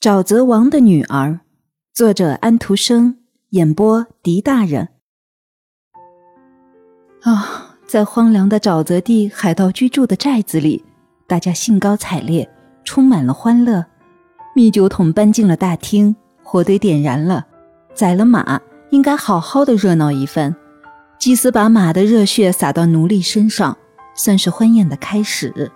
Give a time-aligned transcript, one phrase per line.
[0.00, 1.40] 沼泽王的女儿，
[1.92, 3.18] 作者安徒生，
[3.50, 4.88] 演播狄大人。
[7.20, 10.82] 啊，在荒凉的沼泽地，海盗居住的寨子里，
[11.26, 12.48] 大家兴高采烈，
[12.82, 13.84] 充满了欢乐。
[14.56, 17.46] 蜜酒桶搬进了大厅，火堆点燃了，
[17.92, 18.58] 宰了马，
[18.88, 20.56] 应该好好的热闹一番。
[21.18, 23.76] 祭司把马的热血洒到奴隶身上，
[24.14, 25.70] 算是婚宴的开始。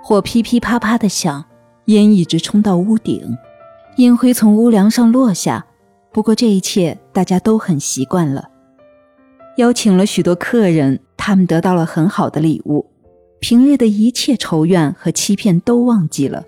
[0.00, 1.44] 火噼噼啪啪的响。
[1.86, 3.36] 烟一直冲到屋顶，
[3.96, 5.64] 烟灰从屋梁上落下。
[6.12, 8.48] 不过这一切大家都很习惯了。
[9.56, 12.84] 邀请了许多客人，他们得到了很好的礼物，
[13.38, 16.42] 平日的一切仇怨和欺骗都忘记了。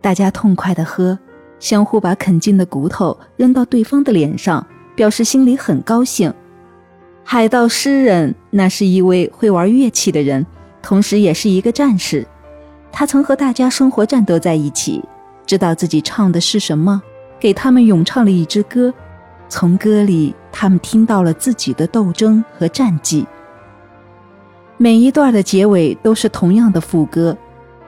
[0.00, 1.18] 大家痛快的喝，
[1.58, 6.32] 相互把啃尽的骨头扔到对方的脸上，表示心里很高兴。
[7.24, 10.46] 海盗诗人那是一位会玩乐器的人，
[10.80, 12.24] 同时也是一个战士。
[12.92, 15.02] 他曾和大家生活战斗在一起，
[15.46, 17.00] 知道自己唱的是什么，
[17.38, 18.92] 给他们咏唱了一支歌。
[19.48, 23.26] 从歌里，他们听到了自己的斗争和战绩。
[24.76, 27.36] 每一段的结尾都是同样的副歌：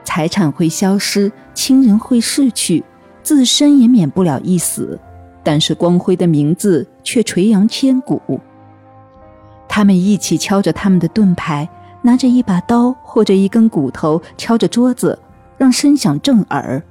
[0.03, 2.83] 财产会消失，亲人会逝去，
[3.21, 4.99] 自身也免不了一死，
[5.43, 8.21] 但是光辉的名字却垂扬千古。
[9.67, 11.67] 他们一起敲着他们的盾牌。
[12.03, 15.17] 拿着一把刀或者一根骨头敲着桌子，
[15.57, 16.83] 让声响震耳。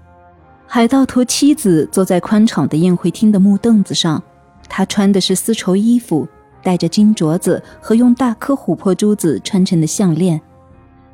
[0.67, 4.21] 海盗头妻子坐在宽敞的宴会厅的木凳子上，
[4.69, 6.27] 她穿的是丝绸衣服，
[6.63, 10.41] 戴着金镯子和用大颗琥珀珠子穿成的项链。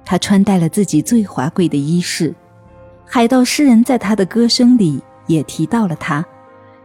[0.04, 2.32] 她穿戴了自己最华贵的衣饰。
[3.04, 6.24] 海盗诗人在他的歌声里也提到了她，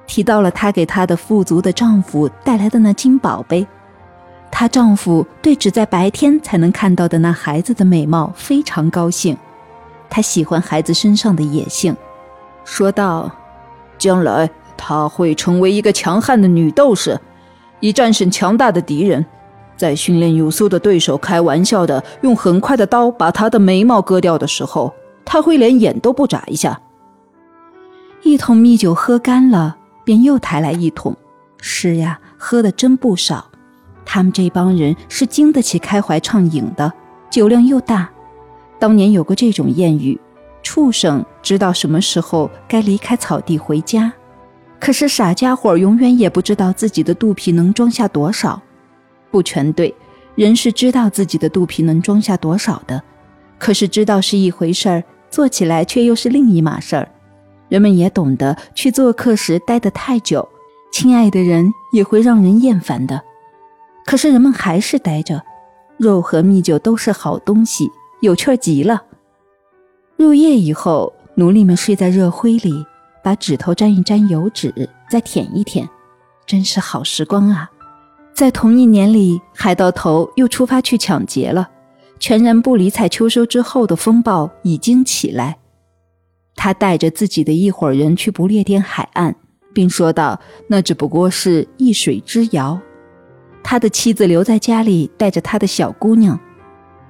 [0.08, 3.68] 提到了她给她的富足的丈夫带来的那金宝贝。
[4.56, 9.36] 她丈夫对只在白天才能看到的那孩子的美貌非常高兴，
[10.08, 11.98] 他喜欢孩子身上的野性，
[12.64, 13.32] 说道
[13.98, 17.20] ：“将来她会成为一个强悍的女斗士，
[17.80, 19.26] 以战胜强大的敌人。
[19.76, 24.94] 在训练有素的对手开玩笑的用很快的刀把她的眉毛割掉的时候，
[25.26, 26.80] 她会连眼都不眨一下。”
[28.22, 31.18] 一桶蜜酒喝干了，便又抬来一桶。
[31.60, 33.50] 是呀，喝的真不少。
[34.14, 36.94] 他们这帮人是经得起开怀畅饮的，
[37.32, 38.08] 酒量又大。
[38.78, 40.22] 当年有过这种谚语
[40.62, 44.14] ：“畜生知道什么时候该离开草地回家，
[44.80, 48.62] 可是傻家伙永远也不知道自己的肚皮能装下多少。”
[49.32, 49.92] 不全对，
[50.36, 53.02] 人是知道自己的肚皮能装下多少的，
[53.58, 57.10] 可是知道是一回事儿，做起来却又是另一码事儿。
[57.68, 60.48] 人们也懂得，去做客时待得太久，
[60.92, 63.20] 亲爱的人也会让人厌烦的。
[64.06, 65.42] 可是人们还是待着，
[65.98, 67.90] 肉和蜜酒都是好东西，
[68.22, 69.04] 有趣极了。
[70.18, 72.86] 入夜以后，奴隶们睡在热灰里，
[73.24, 75.90] 把指头沾一沾油脂，再舔一舔，
[76.46, 77.70] 真是好时光啊！
[78.34, 81.70] 在同一年里，海盗头又出发去抢劫了，
[82.20, 85.58] 全然不理睬秋收之后的风暴已经起来。
[86.56, 89.36] 他带着自己的一伙人去不列颠海岸，
[89.74, 92.80] 并说道：“那只不过是一水之遥。”
[93.64, 96.38] 他的妻子留在家里，带着他的小姑娘。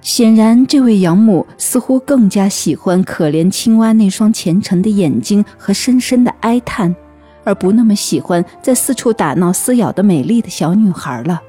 [0.02, 6.94] 显然，这位养母似乎更加喜欢可怜青蛙那双虔诚的眼睛和深深的哀叹，
[7.44, 11.42] 而不那么喜欢在四处打闹撕咬的美丽的小女孩了。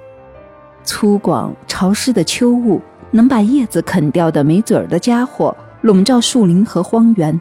[0.84, 7.40] 粗犷潮湿的秋雾，能把叶子啃掉的没嘴儿的家伙，笼罩树林和荒原。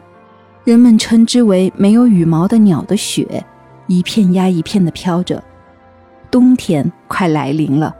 [0.64, 3.44] 人们称之为没有羽毛的鸟的雪，
[3.86, 5.40] 一片压一片地飘着。
[6.34, 7.94] 冬天快来临了，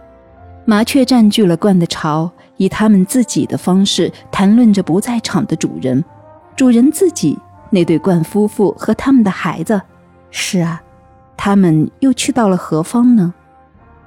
[0.64, 6.04] 麻雀占据了鹳的巢，以他们自己的方式谈论着不在场的主人。
[6.56, 7.38] 主人自己，
[7.70, 9.80] 那对鹳夫妇和他们的孩子，
[10.32, 10.82] 是啊，
[11.36, 13.32] 他们又去到了何方呢？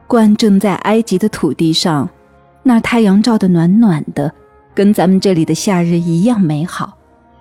[0.09, 2.09] 鹳正在埃及的土地上，
[2.63, 4.33] 那太阳照得暖暖的，
[4.73, 6.97] 跟咱们这里的夏日一样美好。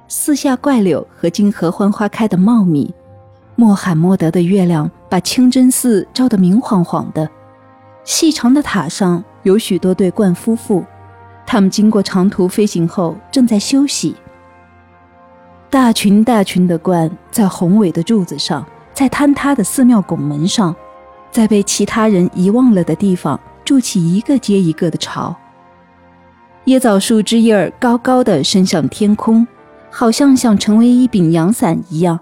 [0.06, 2.94] 四下怪柳和金合欢花开得茂密。
[3.58, 7.28] 穆罕默德的月亮把清真寺照得明晃晃的，
[8.04, 10.84] 细长的塔上有许多对鹳夫妇，
[11.46, 14.14] 他们经过长途飞行后正在休息。
[15.70, 20.76] 大群大群的鹳在宏伟的柱子上，在坍塌的寺庙拱门上，
[21.30, 25.34] 在被其他人遗忘了的地方筑起一个接一个的巢。
[26.66, 29.46] 椰枣树枝叶儿高高的伸向天空，
[29.90, 32.20] 好像想成为一柄阳伞一样。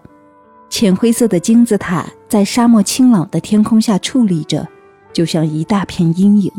[0.76, 4.66] 浅灰色的金字塔在沙漠清朗的天空下矗立着，
[5.12, 6.50] 就像一大片阴影。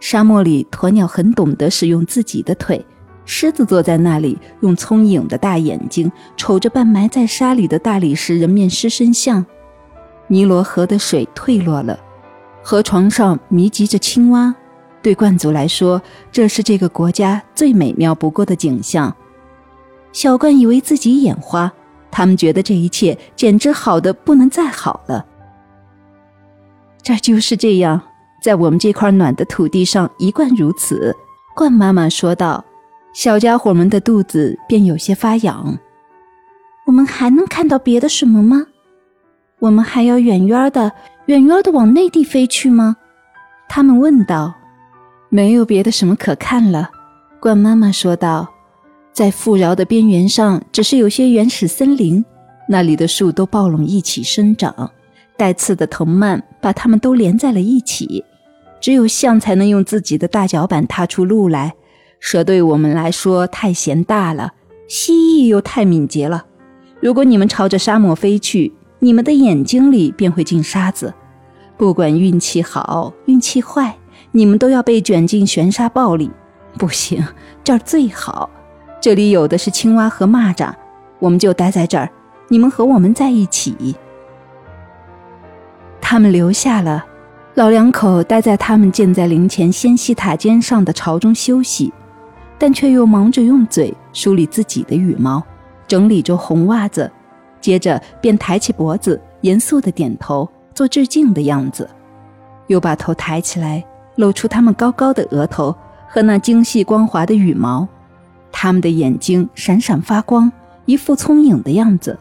[0.00, 2.84] 沙漠里，鸵鸟很懂得使用自己的腿，
[3.24, 9.46] 狮子坐在那里，用聪颖的大眼睛瞅着半埋在沙里的大理石人面狮身像。
[10.26, 11.98] 尼罗河的水退落了，
[12.62, 14.54] 河床上密集着青蛙。
[15.00, 19.16] 对冠族来说，这是这个国家最美妙不过的景象。
[20.12, 21.72] 小冠以为自己眼花，
[22.12, 25.26] 他们觉得这一切简直好的不能再好了。
[27.02, 28.00] 这就是这样，
[28.40, 31.16] 在我们这块暖的土地上一贯如此。
[31.56, 32.64] 冠妈妈说道
[33.12, 35.76] ：“小家伙们的肚子便有些发痒。
[36.86, 38.66] 我们还能看到别的什么吗？
[39.58, 40.92] 我们还要远远的、
[41.26, 42.96] 远远的往内地飞去吗？”
[43.68, 44.54] 他们问道。
[45.28, 46.90] 没有别的什么可看了，
[47.40, 48.46] 冠妈妈说道。
[49.12, 52.24] 在富饶的边缘上，只是有些原始森林，
[52.66, 54.90] 那里的树都抱拢一起生长，
[55.36, 58.24] 带刺的藤蔓把它们都连在了一起。
[58.80, 61.74] 只有象才能用自己的大脚板踏出路来，
[62.20, 64.52] 蛇对我们来说太嫌大了，
[64.88, 66.46] 蜥蜴又太敏捷了。
[67.00, 71.12] 如果你们朝着沙漠飞去，你们的眼睛里便会进沙子。
[71.76, 73.94] 不管运气好，运气坏。
[74.34, 76.30] 你们都要被卷进悬沙暴里，
[76.78, 77.22] 不行，
[77.62, 78.48] 这儿最好。
[79.02, 80.72] 这里有的是青蛙和蚂蚱，
[81.18, 82.08] 我们就待在这儿。
[82.46, 83.96] 你们和我们在一起。
[86.00, 87.04] 他们留下了，
[87.54, 91.92] 老两口待在他们建在陵前仙溪塔尖上的巢中休息，
[92.56, 95.42] 但却又忙着用嘴梳理自己的羽毛，
[95.88, 97.10] 整理着红袜子，
[97.60, 101.90] 接着便抬起脖子，严肃的点头，做致敬的样子，
[102.68, 103.82] 又把头抬起来。
[104.14, 105.74] 露出他们高高的额头
[106.06, 107.88] 和那精细光滑的羽毛，
[108.52, 110.52] 他们的眼睛闪闪发光，
[110.84, 112.16] 一副聪颖的样子。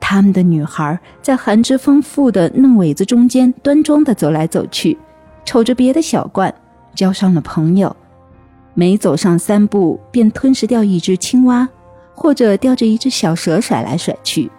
[0.00, 4.96] 他们的女孩在含汁丰富的嫩苇子中间端庄地走来走去，
[5.44, 6.54] 瞅着别的小罐，
[6.94, 7.94] 交上了朋友。
[8.74, 11.68] 每走上三步，便吞噬掉一只青蛙，
[12.14, 14.50] 或者叼着一只小蛇甩来甩去。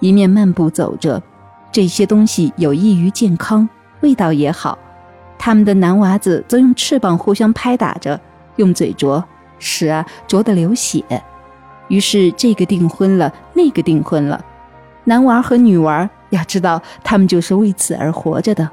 [0.00, 1.22] 一面漫步走着，
[1.70, 3.68] 这些东西有益于健康，
[4.00, 4.76] 味道也好。
[5.38, 8.20] 他们的男娃子则用翅膀互相拍打着，
[8.56, 9.22] 用嘴啄，
[9.60, 11.04] 使啊啄得流血。
[11.86, 14.44] 于是这个订婚了，那个订婚了。
[15.04, 18.68] 男娃和女娃，要知道他们就是为此而活着的。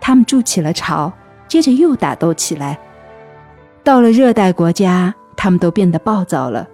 [0.00, 1.12] 他们筑起了巢，
[1.46, 2.76] 接着又打斗起来。
[3.84, 6.68] 到了热带国家，他们都变得暴躁了，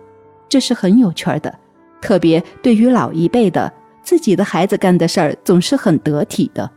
[0.49, 1.55] 这是很有趣的。
[2.01, 3.71] 特别对于老一辈的，
[4.03, 6.71] 自己的孩子干的事儿总是很得体的。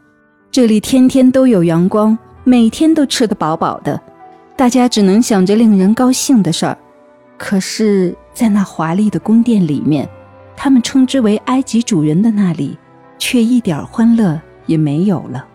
[0.50, 2.18] 这里天天都有阳光。
[2.44, 4.02] 每天都吃得饱饱的，
[4.62, 6.78] 大家只能想着令人高兴的事儿。
[7.36, 10.08] 可是，在那华丽的宫殿里面，
[10.56, 12.78] 他们称之为埃及主人的那里，
[13.18, 15.48] 却一点欢乐也没有了。